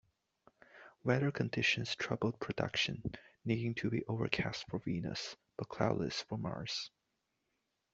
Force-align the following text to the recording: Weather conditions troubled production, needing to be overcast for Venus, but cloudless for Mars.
Weather 1.03 1.29
conditions 1.29 1.93
troubled 1.95 2.39
production, 2.39 3.03
needing 3.45 3.75
to 3.75 3.91
be 3.91 4.03
overcast 4.05 4.65
for 4.67 4.79
Venus, 4.79 5.35
but 5.57 5.69
cloudless 5.69 6.23
for 6.23 6.39
Mars. 6.39 6.89